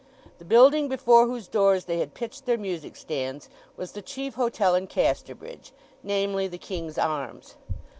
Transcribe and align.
The 0.39 0.45
building 0.45 0.89
before 0.89 1.27
whose 1.27 1.47
doors 1.47 1.85
they 1.85 1.99
had 1.99 2.15
pitched 2.15 2.47
their 2.47 2.57
music 2.57 2.95
stands 2.95 3.49
was 3.77 3.91
the 3.91 4.01
chief 4.01 4.33
hotel 4.33 4.73
in 4.73 4.87
Casterbridge—namely, 4.87 6.47
the 6.47 6.57
King's 6.57 6.97
Arms. 6.97 7.53